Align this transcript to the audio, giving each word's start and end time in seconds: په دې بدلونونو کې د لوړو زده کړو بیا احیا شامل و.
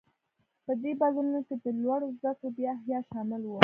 په 0.65 0.71
دې 0.81 0.91
بدلونونو 1.01 1.39
کې 1.47 1.55
د 1.63 1.65
لوړو 1.81 2.07
زده 2.17 2.31
کړو 2.37 2.49
بیا 2.57 2.71
احیا 2.77 2.99
شامل 3.09 3.41
و. 3.47 3.51